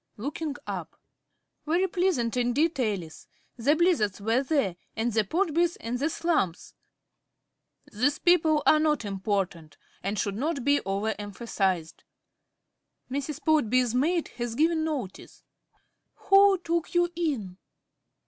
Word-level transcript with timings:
(Looking 0.17 0.55
up.) 0.65 0.99
Very 1.67 1.85
pleasant 1.87 2.35
indeed, 2.35 2.79
Alice. 2.79 3.27
The 3.55 3.75
Blizzards 3.75 4.19
were 4.19 4.41
there, 4.41 4.75
and 4.95 5.13
the 5.13 5.23
Podbys, 5.23 5.77
and 5.79 5.99
the 5.99 6.09
Slumphs. 6.09 6.73
(These 7.93 8.17
people 8.17 8.63
are 8.65 8.79
not 8.79 9.05
important 9.05 9.77
and 10.01 10.17
should 10.17 10.33
not 10.35 10.63
be 10.65 10.81
over 10.87 11.13
emphasised.) 11.19 12.03
Mrs. 13.11 13.41
Podby's 13.41 13.93
maid 13.93 14.29
has 14.39 14.55
given 14.55 14.83
notice. 14.83 15.43
~Alice.~ 15.71 16.29
Who 16.29 16.57
took 16.57 16.95
you 16.95 17.11
in? 17.15 17.57